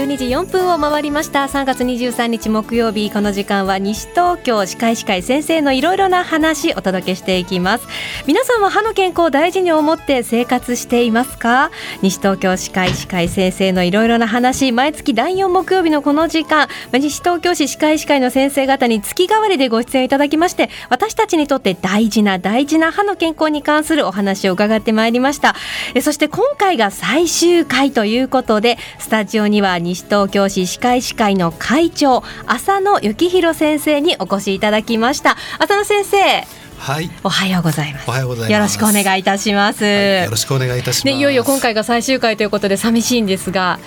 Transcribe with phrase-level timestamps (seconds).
[0.00, 1.44] 12時4分を回りました。
[1.44, 3.10] 3月23日木曜日。
[3.10, 7.86] この時間は西東京歯科医師会先生のいろいろな話お届けしていきます。
[8.26, 11.70] 皆さんは歯の健康を大事に思って生活していますか？
[12.00, 16.68] 西東京歯科医師会先生のいろいろな話毎月第4木曜日のこの時間。
[16.94, 25.54] 西東京市歯科医師会の先生方に月替わりでご出演いただきまして私たちにとって大事な大事な歯の健康に関するお話を伺ってまいりました。
[26.00, 37.10] そして今回が最終回ということでスタジオには西東京市歯科医師会の会長浅野幸宏先生にお越しいただきました浅野先生はい。
[37.22, 38.08] おはようございます。
[38.08, 38.52] おはようございます。
[38.52, 39.84] よろしくお願いいたします。
[39.84, 41.06] はい、よろしくお願いいたします。
[41.06, 43.78] ね、いよいよ今回が最終回ということで寂しいんですが、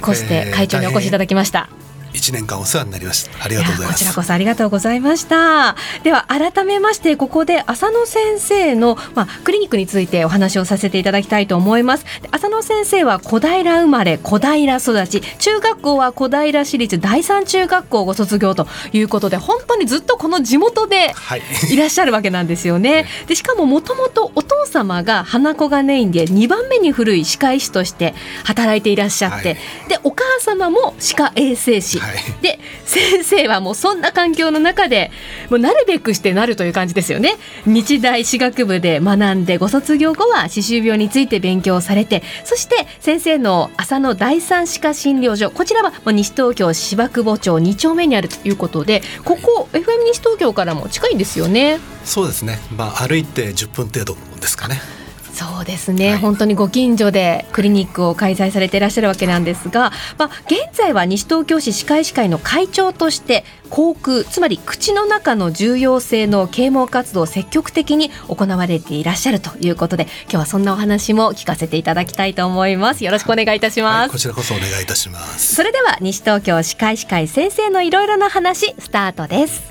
[0.00, 1.68] こうして会長にお越しいただきました。
[1.70, 1.79] えー
[2.12, 3.44] 一年間お世話になりました。
[3.44, 3.98] ありがとうございます。
[3.98, 5.76] こちらこそありがとうございました。
[6.02, 12.04] では改めましてここで浅野先生のまあクリニックについてお話をさせていただきたいと思います。
[12.30, 15.20] 浅野先生は小平生まれ小平育ち。
[15.38, 21.14] 中学校は小平市立第三中学校をご卒業ということで本当にずっとこの地元で
[21.70, 21.80] い。
[21.80, 28.14] らっしゃるわけなんですよね、 でしかももともとお父様が花子がネインで2番目に古い歯科医師として
[28.44, 29.58] 働いていらっしゃって、はい、
[29.88, 35.10] でお母様も歯科衛生士はい、で先生はもうそんな環境の中で
[35.50, 37.36] もうなるべくしてなるという感じですよね。
[37.66, 51.78] 日大歯学部で学んでご卒業後は歯周病について勉強されてそして先生の浅野第三歯科診療所こちらは西東京芝久保町2丁目にあるということでここ FM 西東京からも近いんですよね。
[52.04, 52.58] そうですね。
[52.74, 54.80] まあ歩いて10分程度ですかね
[55.40, 73.04] そうですね、はい、本当にご近所でクリニックを開催されていらっしゃるわけなんですが、まあ、現在は西東京市歯科医師会の会長として口腔つまり口の中の重要性の啓蒙活動を積極的に行われていらっしゃるということで今日はそんなお話も聞かせていただきたいと思います。
[73.04, 75.54] よろしくお願いいたします、はい、こちらこそお願いいたします。
[75.54, 79.69] それでは西東京歯科医師会先生のいろいろな話スタートです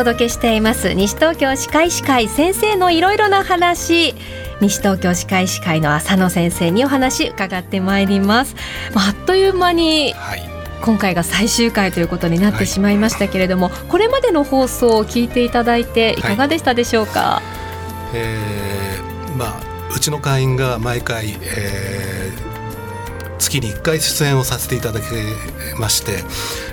[0.00, 0.94] 届けしています。
[0.94, 4.14] 西東京歯科医師会先生のいろいろな話。
[4.62, 8.56] 西東京歯科医師会の浅野先生にお話伺ってまいります。
[8.94, 10.14] あっという間に、
[10.82, 16.22] 今回が最終回ということになってしまいましたけれども、はい、これまでの放送を聞いていただいてい。
[16.22, 17.42] かがでしたでしょうか、は
[18.14, 22.19] い、えー、まあうちの会員が毎回、えー
[23.40, 25.04] 月に1回出演をさせていただき
[25.78, 26.22] まして、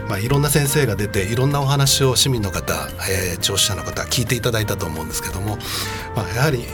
[0.08, 2.74] まあ、いろんな先生が出ていろんなお話を市民の方、
[3.10, 5.58] えー、聴取者の方聞いていただいたと思うんですけども、
[6.16, 6.66] まあ、やはり、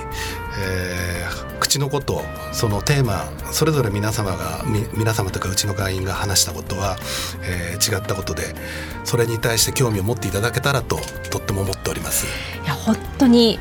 [0.59, 2.21] えー、口のこと
[2.51, 6.97] そのテーマそれぞれ皆様が皆様とかうちの会員が話したことは、
[7.43, 8.55] えー、違ったことで
[9.03, 10.97] それに対して興味を持っていただけたらと
[11.29, 12.25] とっても思っております。
[12.63, 13.59] いや本当に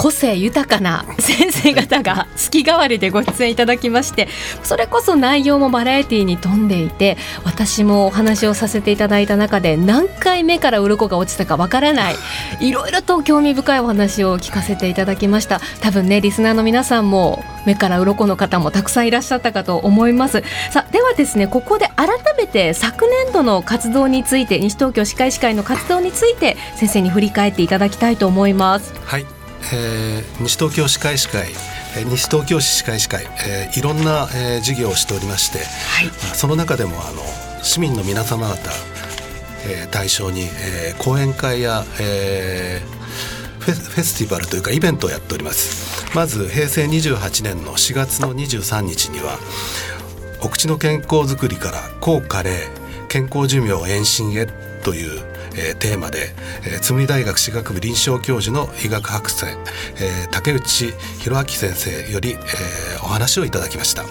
[0.00, 4.28] 個性豊かな先生方が月替わりでご出演いただきまして
[4.62, 12.14] それこそ内容もバラエティーに富んでいて私もお話をさせていただいた中で何回目から鱗が落ちたかわからない
[12.62, 15.60] いろいろと興味深いお話を聞かせていただきました。
[15.82, 20.42] 多分ねリスナーの皆さんも目から鱗の方もたくさんいらっしゃったかと思います。
[20.70, 22.08] さではですねここで改
[22.38, 28.94] めて昨年度の活動について西東京歯科医師会の活動について先生に振り返っていただきたいと思います。
[29.04, 29.39] はい。
[29.72, 31.48] えー、西東京歯科医師会
[31.94, 35.64] 西東京市歯科医師会、えー、いろんな、えー、事業をしておりまして、は
[36.04, 37.22] い、その中でもあの
[37.62, 38.70] 市民の皆様方、
[39.66, 45.90] えー、対象に、えー、講演会や、えー、フェフェスティバルというかイベントをやっております。
[46.14, 49.38] まず平成28年の4月の23日には
[50.42, 52.58] お口の健康づくりから高加齢
[53.08, 54.46] 健康寿命延伸へ
[54.82, 56.30] というえー、テーマで、
[56.64, 64.04] えー、み大学歯学部臨床教授の医学博士、えー、竹内博明先生より、えー、お話をいただきました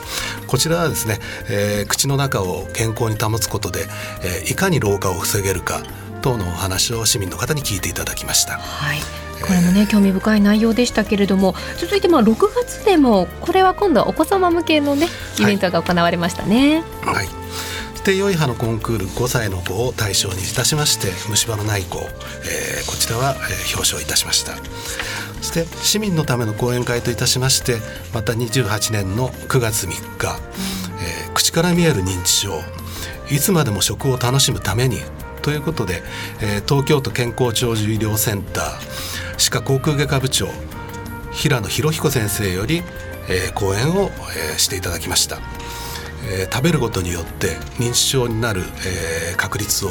[0.47, 1.19] こちらはですね、
[1.49, 3.85] えー、口の中を健康に保つことで、
[4.23, 5.81] えー、いかに老化を防げるか
[6.21, 8.53] 等のお話を市民の方に聞いていただきました。
[8.53, 8.99] はい
[9.41, 15.07] これもね、興味深い内容でしたけれども続いてまあ6月でもこれは今度はお子様向けのね
[15.39, 16.83] イベントが行われましたね。
[17.01, 17.38] はい、はい
[18.03, 24.55] 定良い歯のコンクール5歳の子を対象にいたしまして虫歯のない子、えー、こちらは、えー、表彰いたしました。
[25.41, 27.77] そして市民のための講演会といたしまして
[28.13, 30.39] また28年の9月3日、
[31.25, 32.61] えー、口から見える認知症
[33.31, 34.97] いつまでも食を楽しむために
[35.41, 36.03] ということで、
[36.41, 40.47] えー、東京都健康長寿医療センター歯科口腔外科部長
[41.31, 42.83] 平野博彦先生より、
[43.29, 45.37] えー、講演を、えー、していただきました、
[46.29, 49.89] えー、食べることによって認知症になる、えー、確率を、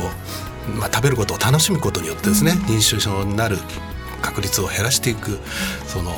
[0.78, 3.58] まあ、食べることを楽しむことによってですね、認知症になる
[4.22, 5.38] 確率を減らしていく
[5.86, 6.10] その、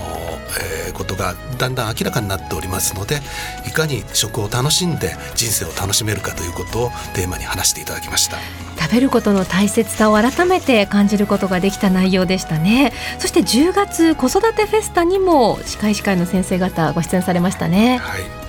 [0.86, 3.20] えー、ことがだんだん明らかになっておりますので
[3.66, 8.38] いかに食を楽しんで人生を楽しめるかということをテーマに話していただきました。
[8.80, 12.92] 食べることの大切さを改めて感じることができた内容でしたね。
[13.18, 17.98] そして10月子育てフェスタにも歯科医師会の先生方ご出演されましたね。
[17.98, 18.39] はい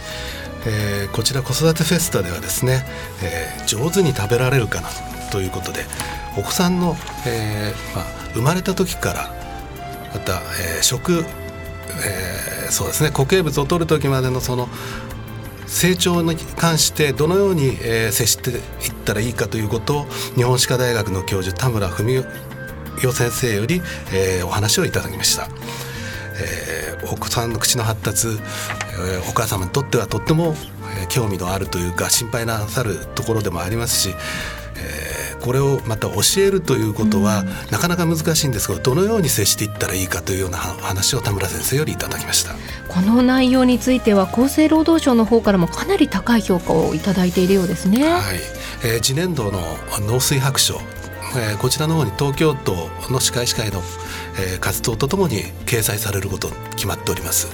[0.65, 2.85] えー、こちら子育てフェスタではですね、
[3.23, 4.89] えー、上手に食べられるかな
[5.31, 5.85] ということで
[6.37, 9.41] お子さんの、えーまあ、生まれた時から
[10.13, 10.41] また、
[10.79, 11.23] え、食、
[12.05, 14.67] え、そうですね固形物を取る時までのその
[15.67, 18.59] 成長に関してどのように、え、接していっ
[19.05, 20.05] たらいいかということを
[20.35, 22.25] 日本歯科大学の教授田村文
[23.01, 23.81] 代先生より、
[24.13, 25.47] え、お話をいただきました。
[26.41, 28.27] えー、お子さんの口の発達、
[29.06, 30.56] えー、お母様にとってはとっても、
[31.01, 34.15] えー、興味のあるというか心配なさるところでもありますし、
[34.77, 42.53] えー、これをまた教えるということは、なかなか難しいんですがどのように接していったらいいかというような話を田村先生よりいただきました
[42.88, 48.03] この内容については厚生労働省の方からもかなり高い評価をいただいているようですね。
[48.03, 48.21] はい
[48.83, 49.62] えー、次年度の
[50.07, 50.80] 農水白書
[51.33, 53.81] えー、こちらの方に東京都の歯科医師会の、
[54.38, 57.48] えー、活動とともに掲載されること決まっております。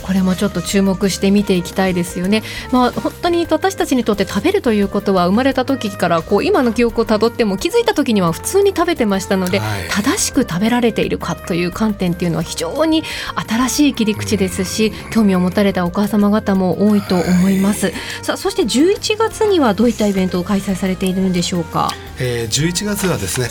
[0.00, 2.42] うんこれもちょっと注目して見ていきたいですよね。
[2.70, 13.02] まあ、本当に私たちにとって食べるということは生まれた時からこう今の記憶をたどっても気づいた時には普通に食べてましたので、はい、正しく食べられているかという観点っていうのは非常に
[13.48, 17.86] 新しい切り口ですし興味を持たれたお母様方も多いと思います。
[17.86, 21.90] はい、さあそして11月にはどういったイベントを開催されているんでしょうか？
[22.18, 23.46] えー、11月はですね、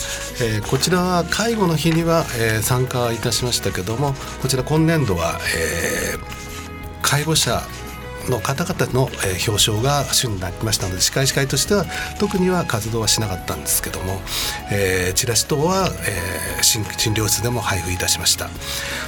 [0.48, 6.15] えー、こちらは介護の日には、えー、参加いたしましたけどもこちら今年度は、えー、
[7.02, 7.62] 介護者
[8.30, 11.86] の方々の、えー、表彰が主になりましたので歯科医師会としては
[12.20, 14.20] 特には活動はしなかったんですけども、
[14.72, 16.84] えー、チラシ等は、えー、診
[17.14, 18.50] 療室でも配布いたしました。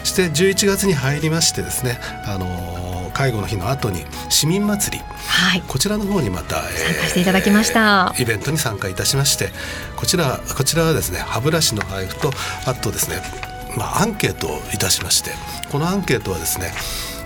[0.03, 8.13] そして11月に入りましてですね、あのー、介護の日の後に市民祭り、はい、こちらの方にまた、えー、参加していただきました。
[8.19, 9.49] イベントに参加いたしまして
[9.95, 12.31] こちらこちらはですね歯ブラシの配布と
[12.65, 13.21] あとですね
[13.77, 15.31] まあ、アンケートをいたしまして
[15.71, 16.71] このアンケートはですね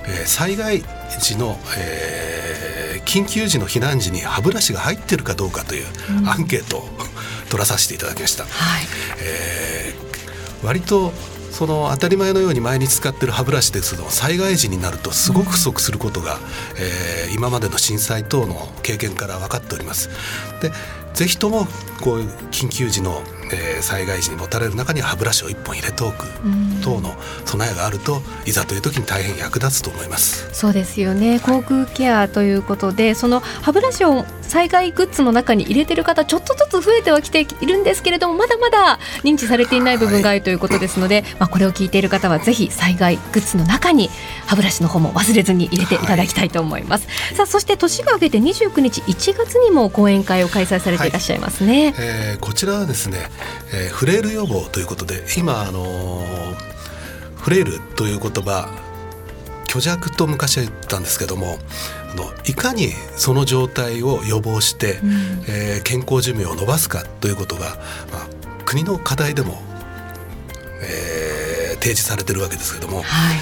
[0.07, 0.83] えー、災害
[1.19, 5.85] 時の、えー、緊急時の避難時に歯ブラシが入っているかどうかという
[6.27, 6.89] アンケートを、
[7.49, 8.45] 取らさせていただきました。
[8.45, 8.49] は
[8.79, 8.83] い
[9.21, 11.11] えー、割と
[11.51, 16.41] その当たり前のように毎日使ってる歯ブラシですけど災害時になるとすごく不足することが、うん、
[16.77, 20.09] えー、今までの震災等の経験から分かっております。
[20.61, 20.71] で
[21.13, 21.67] ぜひとも
[21.99, 23.21] こういう緊急時の
[23.53, 26.25] えー、災害時に持たれる中に歯ブラシを1本入れておく
[26.83, 27.15] 等の
[27.45, 30.49] 備えがあるといざという時に大変役立つと思います。
[30.53, 31.39] そうですよね。
[31.39, 44.09] 航空ケアということで、はい、その歯ブラシを災害グッズの中に入れてる方ちょっとずつ増えてはきているんですけれどもまだまだ認知されていない部分があるということですので、はい、まあ、これを聞いている方はぜひ災害グッズの中に
[44.47, 53.29] 歯ブラシの方も忘れずに入れていただきたいと思います、はい、さあそして年が明けて29日1月にも講演会を開催されていらっしゃいますね、えー、こちらはですね
[53.73, 56.55] えー、フレイル予防ということで今、あのー、
[57.35, 58.69] フレイルという言葉
[59.67, 61.57] 虚弱と昔は言ったんですけども
[62.11, 65.11] あのいかにその状態を予防して、うん、
[65.47, 67.77] えー、健康寿命を伸ばすかということが、
[68.11, 68.27] まあ、
[68.65, 69.61] 国の課題でも、
[70.81, 73.37] えー、提示されてるわけですけども、はい、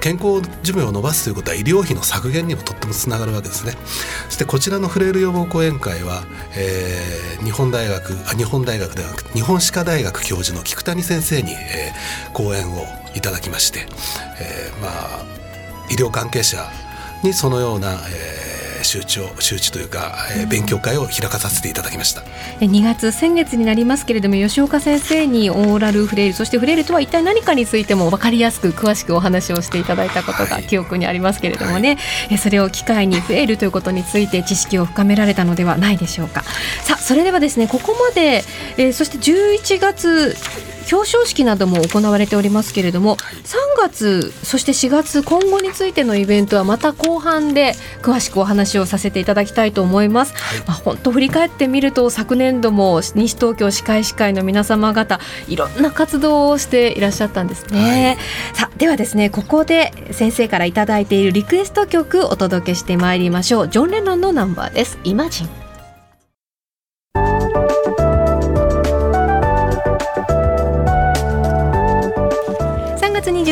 [0.00, 3.72] 健康寿命を延ばすということは医療費の削減にもとってもつながるわけですね。
[4.26, 6.24] そしてこちらのフレイル予防講演会は、
[6.56, 12.84] えー、日本大学あ日本大学ではなく日本歯科大学教授の菊谷先生に、えー、講演を
[13.14, 13.86] いただきまして、
[14.40, 15.24] えー、まあ
[15.90, 16.68] 医療関係者
[17.22, 18.55] にそのような、えー
[18.86, 22.22] 周知を周知というか、えー、勉強会を開かさせていただきました。
[22.60, 31.96] 2月先月になりますけれども吉岡先生にオーラルフレイルそしてフレイルとは一体何かについても分かりやすく詳しくお話をしていただいたことが記憶にありますけれどもね、
[32.28, 36.42] はい、それを機会にフレイルということについて知識を深められたのではないでしょうか。
[36.82, 38.44] さあそれではですねここまで、
[38.76, 40.36] えー、そして11月
[40.90, 50.34] 表彰式なども行われておりますけれども、3月そして4月今後についてのイベントはまた後半で詳しくお話をさせていただきたいと思います。
[50.34, 58.16] はい、まあ、本当振り返ってみると昨年度も西東京歯科医師会の皆様方いろんな活動をしていらっしゃったんですね。
[58.50, 63.68] はい、さあではですねここで先生から頂いているリクエスト曲お届けしてまいりましょう。
[63.68, 64.98] ジョンレノンのナンバーです。
[65.04, 65.65] イマジン。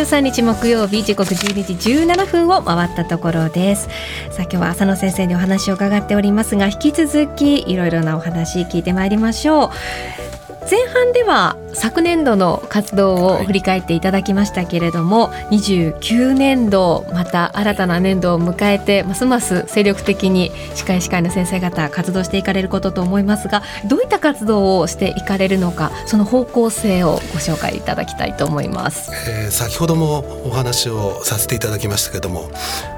[0.04, 3.88] 23日木曜日時刻12時17分を回ったところです。
[4.30, 10.33] さあ今日は浅野先生にお話を伺っておりますが引き続きいろいろなお話聞いてまいりましょう。
[10.70, 32.48] 前半では昨年度の活動を振り返っていただきましたけれども、はい、29年度また新たな年度を迎えてますます精力的に歯科医師会の先生方活動していかれることと思いますがどういった活動をしていかれるのかその方向性をご紹介いただきたいと思います、えー、先ほどもお話をさせていただきましたけれども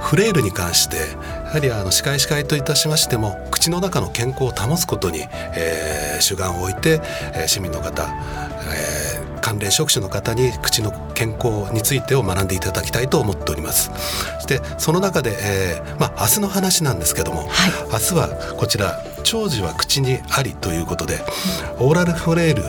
[0.00, 0.96] フレイルに関して
[1.46, 5.20] やはりあの歯科医師会といたしましても口の中の健康を保つことに、
[5.56, 7.00] えー、主眼を置いて、
[7.34, 13.90] えー、市民の方、えー、関連職種の方に口の健康についてを学んでいただきたいと思っております。
[14.34, 21.20] そしてその中で、えー、まあ明日の話なんですけども、はい、明日はこちら長寿は口にありということで、
[21.78, 22.62] オーラルフレイル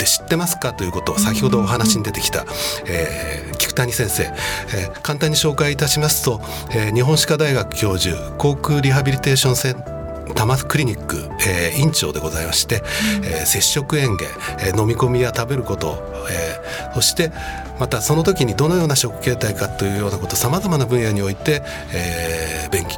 [0.00, 0.72] って知ってますか？
[0.72, 2.46] ということを先ほどお話に出てきた、
[2.86, 6.40] えー、菊谷先生、えー、簡単に紹介いたしますと、
[6.70, 12.76] えー、日本歯科大学教授航空リハビリテーションセンター多摩クリニック、えー、院長でございまして、
[13.18, 14.26] うん、えー、接触園芸、
[14.60, 17.32] えー、飲み込みや食べること、えー、そして
[17.78, 22.96] またその時にどのような食形態かというようなことさまざまな分野において、えー、勉強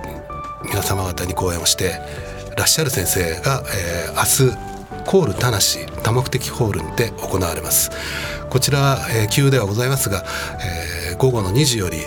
[0.64, 2.00] 皆様方に講演をして
[2.56, 4.71] らっしゃる先生が、えー、明日
[5.06, 5.58] コール田無
[6.02, 7.90] 多目的ホールにて行われます。
[8.50, 10.24] こちらは、えー、急ではございますが、
[11.10, 11.98] えー、午後の2時より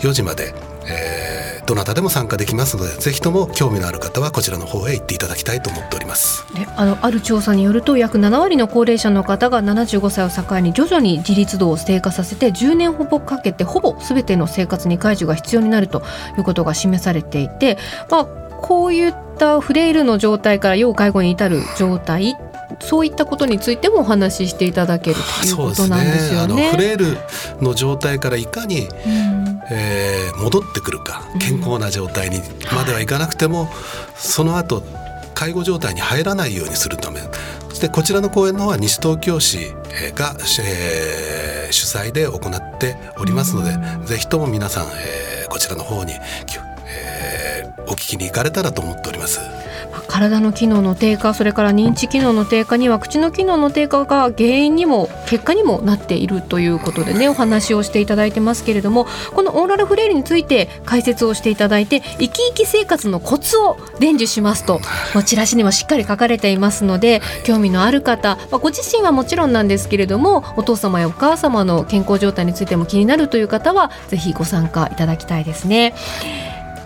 [0.00, 0.54] 4時まで、
[0.86, 6.46] えー、どなたでも参加できますのでぜひとも興味のある方はこちらの方へ行っていただきたいと思っております。
[6.76, 16.02] あのある調査によると約7割の高齢者の方が75歳を境に徐々に自立度を低下させて10年ほどかけてほぼ全ての生活に介助が必要になると
[16.38, 17.76] いうことが示されていて、
[18.10, 22.36] まあ、こういったフレイルの状態から要介護に至る状態
[22.80, 26.54] そういったことについてもお話ししていただけるということなんですよね。
[26.54, 27.18] ねフレイル
[27.60, 32.40] の状態からいかに、うん、えー、戻ってくるか健康な状態に
[32.74, 33.76] まではいかなくても、うんはい、
[34.14, 34.82] その後
[35.34, 37.20] 介護状態に入らないようにするため。
[37.68, 39.72] そしてこちらの公演の方は西東京市
[40.14, 46.69] が、えー、主催で行っておりますので、うん、ぜひとも皆さん、えー、こちらの方に、えー、
[47.86, 49.40] お聞きに行かれたらと思っております。
[50.08, 64.80] 体の機能の低下それから認知機能の低下には口の機能の低下が原因にも結果にもなっているということでねお話をしていただいてますけれどもこのオーラルフレイルについて解説をしていただいて生き生き生活のコツを伝授しますと
[65.24, 75.94] チラシにもしっかり書かれていますので興味のある方、まあ、ご自身はもちろんなんですけれどもお父様やお母様の健康状態についても気になるという方はぜひご参加いただきたいですね。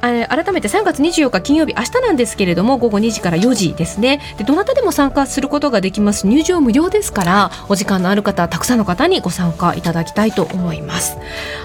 [0.05, 4.21] 改めて3月24日金曜日明日なんですけれども午後2時から4時ですね。
[4.37, 6.27] でどなたでも参加することができます。
[6.27, 11.17] 入場無料ですからお時間のある方たくさんの方にご参加いただきたいと思います。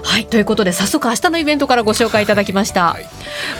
[0.03, 3.05] はいということで早速明日のイベントからご紹介いただきました、はい、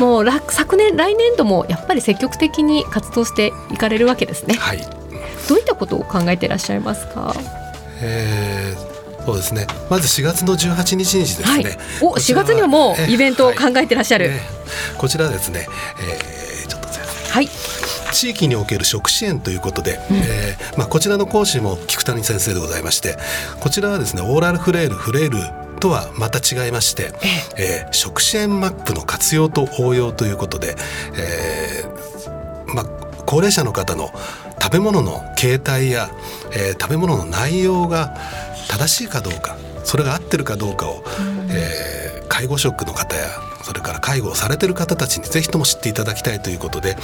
[0.01, 4.55] もう昨年来年度もやっぱり積極的に活動していかれるわけですね。
[4.55, 4.79] はい。
[5.48, 7.33] どういったことを考えていらっしゃいますか？
[8.01, 8.88] えー
[9.25, 9.67] そうですね。
[9.89, 11.45] まず4月の18日にですね。
[11.45, 11.65] はい、
[12.01, 14.29] お、4月にはもうイベントを考えてらっしゃる。
[14.29, 14.41] ね、
[14.97, 15.67] こちらですね。
[16.01, 16.88] えー、ちょっと
[17.31, 17.49] はい。
[18.11, 23.17] 地域における食支援ということで、うん、えー、まあこちらの講師も菊谷先生でございまして、
[23.59, 25.38] こちらはですねオーラルフレイルフレイル
[25.79, 27.11] とはまた違いまして、
[27.57, 30.75] えー、食支援マップの活用と応用ということで、
[31.15, 32.85] えー、まあ
[33.25, 34.09] 高齢者の方の
[34.61, 36.09] 食べ物の形態や、
[36.51, 38.15] えー、食べ物の内容が
[38.69, 43.27] 正しいかどうかそれが合ってるかどうかを、うん、えー、介護職の方や
[43.63, 46.95] それから介護をされてる方たちにぜひとも知っていただきたいということで、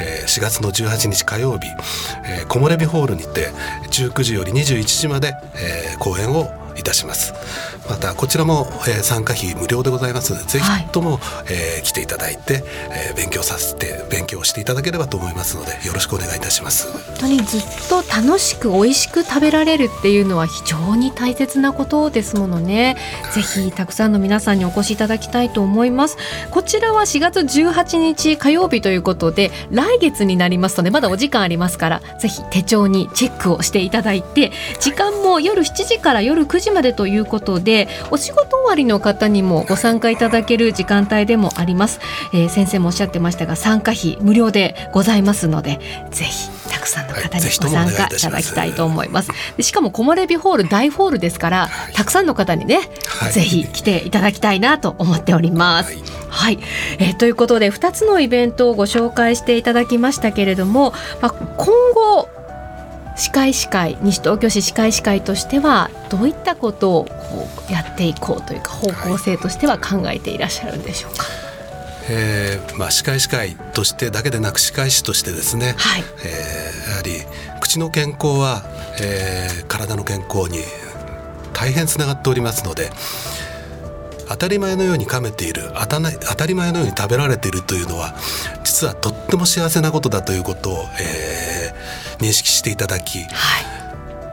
[0.00, 1.68] えー、4月の18日火曜日、
[2.26, 3.50] えー、木漏れ日ホールにて
[3.90, 7.34] 19時より21時まで、えー、公演をいたします。
[7.88, 11.20] またこちらも、えー、参加費無料でございますのでぜひとも、はい、
[11.50, 16.90] えー、来ていただいて、えー、勉強させて勉強していただければと思いますのでよろしくお願いいたします。
[16.92, 26.16] 本当にずっと楽しく美味しく食べられるっていうのは非常に大切なことですものね、はい、ぜひたくさんの皆さんにお越しいただきたいと思います。
[26.50, 42.00] こちらは4月18日火曜日ということで来月になりますとねまだお時間ありますからぜひ手帳にチェックをしていただいて時間も夜7時から夜9時までということでお仕事終わりの方にもご参加いただける時間帯でもあります、
[42.32, 49.30] えー、先生もおっしゃってましたが参加費無料でございますのでぜひたくさんの方にご参加いただきたいと思います。
[49.56, 55.94] でしかも木漏れ日ホール大ホールですから、たくさんの方にね、はい、ぜひ来ていただきたいなと思っております。
[55.94, 56.58] はい、はい、
[56.98, 62.19] えー、ということで2つのイベントをご紹介していただきましたけれども、まあ、今後
[63.20, 71.24] 歯科医師会西東京市歯科医師会としてはどういったことをこうやっていこうというか方向性としては考えていらっしゃるんでしょうか？
[71.24, 71.32] はい
[72.12, 77.12] えーまあ、歯科医師会としてだけでなく歯科医師としてですね、はい、えー、やはり
[77.60, 78.64] 口の健康は、
[79.00, 80.58] えー、体の健康に
[81.52, 82.90] 大変つながっておりますので
[84.28, 88.14] 当たり前のように噛めている当たり前のように食べられているというのは
[88.64, 91.49] 実はとっても幸せなことだということを、えー、
[92.20, 93.26] 認識していただき、は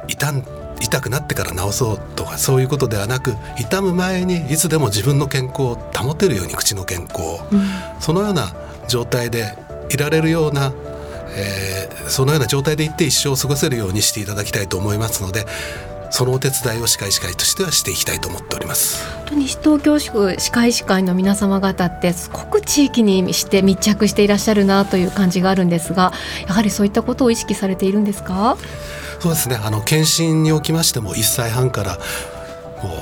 [0.08, 0.34] い、痛
[0.80, 7.62] 痛くなってから治そうとかそういうことではなく痛む前にいつでも自分の健康を保てるように口の健康、うん、
[8.00, 8.54] そのような
[8.88, 9.58] 状態で
[9.90, 10.74] いられるような、
[11.36, 15.46] えー、そのような状態でいって一生を過ごせるようにしていただきたいと思いますので
[16.10, 19.04] そのお手伝いを歯科医師会としてはしていきたいと思っております。
[19.32, 26.14] 西東京市歯科医師会の皆様方ってすごく地域にして密着していらっしゃるなという感じがあるんですが
[26.48, 28.58] やはりそういったことを意識されているんですか？
[29.20, 29.58] そうですね。
[29.62, 32.94] あの検診におきましても1歳半からもう、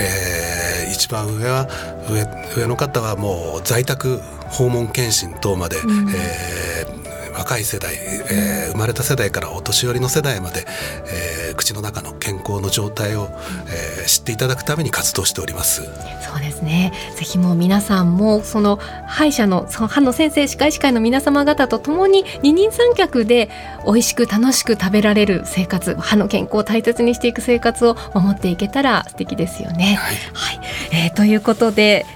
[0.00, 1.68] えー、一番上は
[2.08, 2.24] 上
[2.62, 7.05] 上の方はもう在宅訪問検診等まで、うん、えー
[7.36, 10.64] 若い世代、えー、生まれた世代からお年寄りの世代まで、
[11.06, 13.28] えー、口の中の健康の状態を、
[13.68, 15.82] えー、知っていただくために活動しております。
[15.84, 16.92] そうですね。
[17.16, 23.50] ぜひもう皆さんもその歯医者のその歯の先生歯科医師会の皆様方と共に二人三脚で
[23.84, 29.94] 美味しく楽しく食べられる生活歯の健康を大切にしていく生活を守っていけたら素敵ですよね。
[29.94, 30.60] はい、はい、
[30.92, 32.06] えー、ということで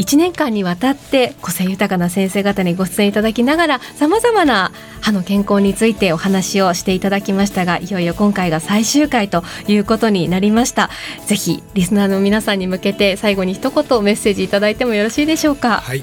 [0.00, 10.88] 1年間にわたって個性豊かな先生方にご出演いただきながらさまざまな歯の健康についてお話をしていただきましたがいよいよ今回が最終回ということになりました。
[11.26, 15.82] ぜひリスナーの皆さんに向けて最後に一言メッセージいただいてもよろしいでしょうか？
[15.82, 16.02] はい、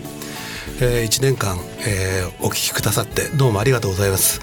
[0.80, 1.58] えー、1年間、
[1.88, 4.42] えー、お聞きくださってどうもありがとうございます、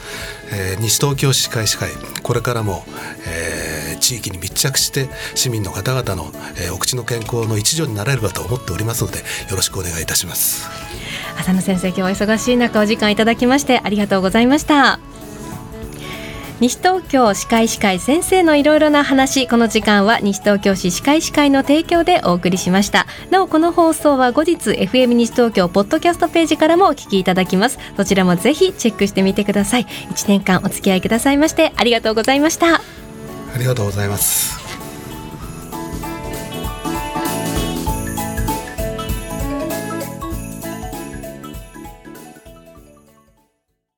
[0.52, 1.90] えー、西東京市会歯会
[2.22, 2.84] これからも、
[3.26, 3.64] えー
[4.04, 10.68] 地域に密着して市民の方々の、えー、お口の健康の一助になれればと思っておりますのでよろしくお願いいたします。
[11.38, 15.13] 浅野先生今日は忙しい中お時間いただきましてありがとうございました。
[16.60, 19.48] 西東京歯科医師会先生のいろいろな話。
[19.48, 23.06] この時間は西東京市歯科医師会の提供でお送りしました。
[23.30, 27.78] なおこの放送は後日 FM 西東京ポッドキャストページからもお聞きいただきます。
[27.96, 29.84] そちらもぜひチェックしてみてください。
[29.84, 32.76] 1年間お付き合いくださいましてありがとうございました。
[32.76, 32.80] あ
[33.58, 34.63] りがとうございます。